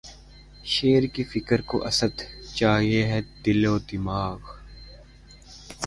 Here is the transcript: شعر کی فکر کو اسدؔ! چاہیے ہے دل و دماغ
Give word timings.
شعر 0.73 1.03
کی 1.13 1.23
فکر 1.33 1.59
کو 1.69 1.77
اسدؔ! 1.89 2.15
چاہیے 2.57 3.01
ہے 3.11 3.19
دل 3.45 3.61
و 3.65 3.75
دماغ 3.89 4.39